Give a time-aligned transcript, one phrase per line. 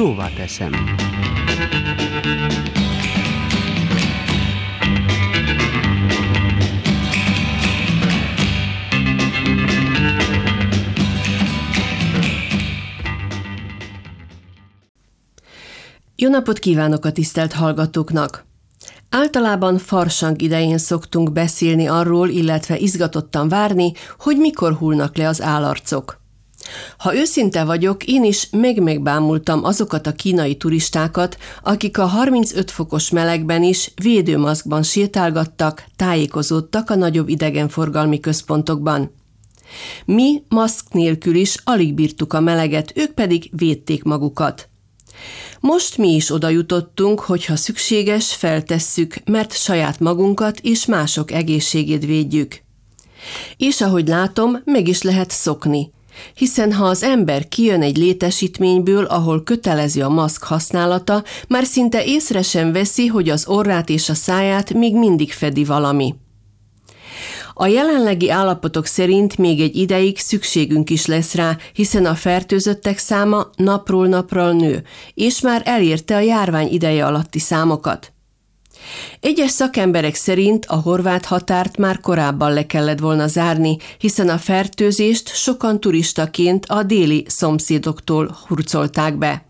[0.00, 0.72] szóvá teszem.
[16.16, 18.44] Jó napot kívánok a tisztelt hallgatóknak!
[19.10, 26.19] Általában farsang idején szoktunk beszélni arról, illetve izgatottan várni, hogy mikor hullnak le az állarcok.
[26.96, 33.62] Ha őszinte vagyok, én is meg-megbámultam azokat a kínai turistákat, akik a 35 fokos melegben
[33.62, 39.14] is védőmaszkban sétálgattak, tájékozódtak a nagyobb idegenforgalmi központokban.
[40.04, 44.68] Mi maszk nélkül is alig bírtuk a meleget, ők pedig védték magukat.
[45.60, 52.04] Most mi is oda jutottunk, hogy ha szükséges, feltesszük, mert saját magunkat és mások egészségét
[52.04, 52.62] védjük.
[53.56, 55.90] És ahogy látom, meg is lehet szokni,
[56.34, 62.42] hiszen ha az ember kijön egy létesítményből, ahol kötelező a maszk használata, már szinte észre
[62.42, 66.14] sem veszi, hogy az orrát és a száját még mindig fedi valami.
[67.54, 73.50] A jelenlegi állapotok szerint még egy ideig szükségünk is lesz rá, hiszen a fertőzöttek száma
[73.56, 74.82] napról napra nő,
[75.14, 78.12] és már elérte a járvány ideje alatti számokat.
[79.20, 85.34] Egyes szakemberek szerint a horvát határt már korábban le kellett volna zárni, hiszen a fertőzést
[85.34, 89.44] sokan turistaként a déli szomszédoktól hurcolták be.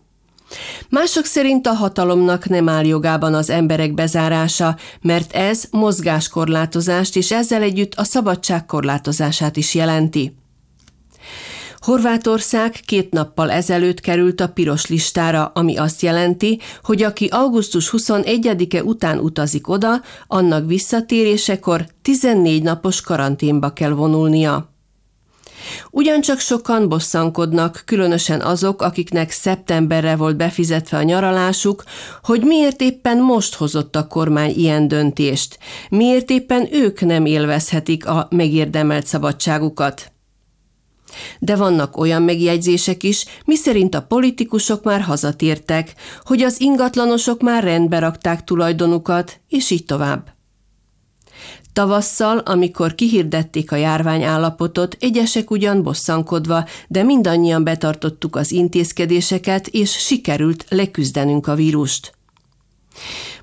[0.89, 7.61] Mások szerint a hatalomnak nem áll jogában az emberek bezárása, mert ez mozgáskorlátozást és ezzel
[7.61, 10.35] együtt a szabadság korlátozását is jelenti.
[11.81, 18.83] Horvátország két nappal ezelőtt került a piros listára, ami azt jelenti, hogy aki augusztus 21-e
[18.83, 24.69] után utazik oda, annak visszatérésekor 14 napos karanténba kell vonulnia.
[25.91, 31.83] Ugyancsak sokan bosszankodnak, különösen azok, akiknek szeptemberre volt befizetve a nyaralásuk,
[32.23, 38.27] hogy miért éppen most hozott a kormány ilyen döntést, miért éppen ők nem élvezhetik a
[38.29, 40.11] megérdemelt szabadságukat.
[41.39, 47.99] De vannak olyan megjegyzések is, miszerint a politikusok már hazatértek, hogy az ingatlanosok már rendbe
[47.99, 50.33] rakták tulajdonukat, és így tovább.
[51.73, 60.65] Tavasszal, amikor kihirdették a járványállapotot, egyesek ugyan bosszankodva, de mindannyian betartottuk az intézkedéseket, és sikerült
[60.69, 62.13] leküzdenünk a vírust.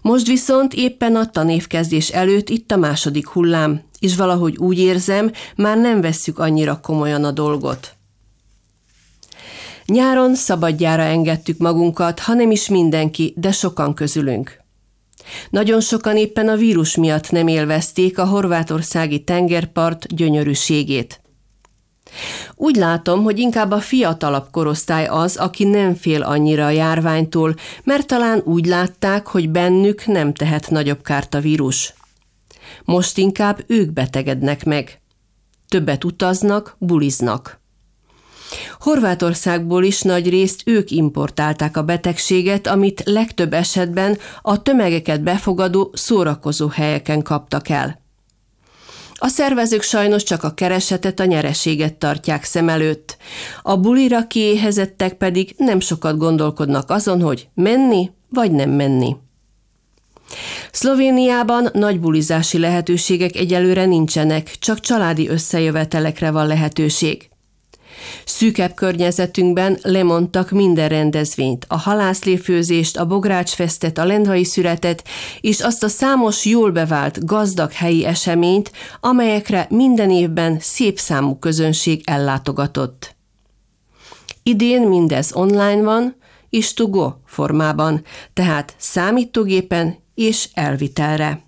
[0.02, 5.78] Most viszont éppen a tanévkezdés előtt itt a második hullám, és valahogy úgy érzem, már
[5.78, 7.96] nem vesszük annyira komolyan a dolgot.
[9.86, 14.60] Nyáron szabadjára engedtük magunkat, ha nem is mindenki, de sokan közülünk.
[15.50, 21.20] Nagyon sokan éppen a vírus miatt nem élvezték a horvátországi tengerpart gyönyörűségét.
[22.54, 27.54] Úgy látom, hogy inkább a fiatalabb korosztály az, aki nem fél annyira a járványtól,
[27.84, 31.94] mert talán úgy látták, hogy bennük nem tehet nagyobb kárt a vírus.
[32.84, 35.00] Most inkább ők betegednek meg.
[35.68, 37.60] Többet utaznak, buliznak.
[38.78, 46.68] Horvátországból is nagy részt ők importálták a betegséget, amit legtöbb esetben a tömegeket befogadó szórakozó
[46.68, 48.00] helyeken kaptak el.
[49.20, 53.16] A szervezők sajnos csak a keresetet, a nyereséget tartják szem előtt.
[53.62, 59.16] A bulira kiéhezettek pedig nem sokat gondolkodnak azon, hogy menni vagy nem menni.
[60.72, 67.28] Szlovéniában nagy bulizási lehetőségek egyelőre nincsenek, csak családi összejövetelekre van lehetőség.
[68.24, 75.04] Szűkebb környezetünkben lemondtak minden rendezvényt, a halászléfőzést, a bográcsfesztet, a lendvai születet,
[75.40, 82.02] és azt a számos jól bevált, gazdag helyi eseményt, amelyekre minden évben szép számú közönség
[82.04, 83.16] ellátogatott.
[84.42, 86.16] Idén mindez online van,
[86.50, 91.42] és to formában, tehát számítógépen és elvitelre.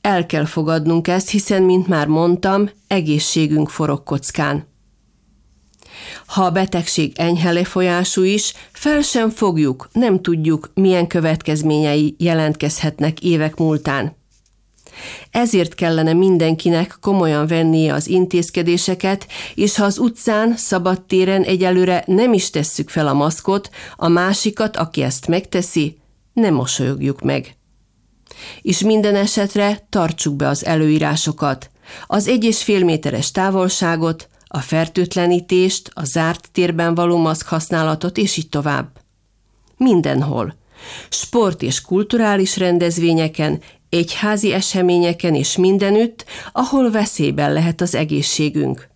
[0.00, 4.66] El kell fogadnunk ezt, hiszen, mint már mondtam, egészségünk forog kockán.
[6.26, 13.56] Ha a betegség enyhe lefolyású is, fel sem fogjuk, nem tudjuk, milyen következményei jelentkezhetnek évek
[13.56, 14.16] múltán.
[15.30, 22.50] Ezért kellene mindenkinek komolyan vennie az intézkedéseket, és ha az utcán, szabadtéren egyelőre nem is
[22.50, 25.98] tesszük fel a maszkot, a másikat, aki ezt megteszi,
[26.38, 27.56] nem mosolyogjuk meg.
[28.62, 31.70] És minden esetre tartsuk be az előírásokat,
[32.06, 38.36] az egy és fél méteres távolságot, a fertőtlenítést, a zárt térben való maszk használatot, és
[38.36, 38.88] így tovább.
[39.76, 40.54] Mindenhol.
[41.08, 48.88] Sport és kulturális rendezvényeken, egyházi eseményeken és mindenütt, ahol veszélyben lehet az egészségünk.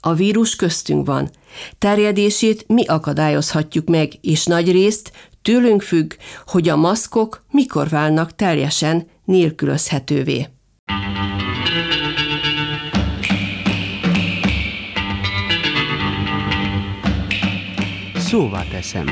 [0.00, 1.30] A vírus köztünk van.
[1.78, 5.12] Terjedését mi akadályozhatjuk meg, és nagy részt
[5.42, 6.12] tőlünk függ,
[6.46, 10.48] hogy a maszkok mikor válnak teljesen nélkülözhetővé.
[18.14, 19.06] Szóval teszem.